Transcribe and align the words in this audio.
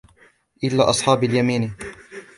إِلاَّ 0.63 0.81
أَصْحَابَ 0.89 1.23
الْيَمِينِ 1.23 1.73